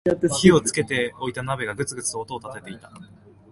[0.39, 2.91] 火をつけておいた鍋がグツグツと音を立てていた